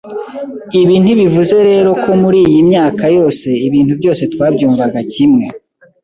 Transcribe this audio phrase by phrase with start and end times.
[0.81, 5.45] Ibi ntibivuze rero ko muri iyi myaka yose ibintu byose twabyumvaga kimwe,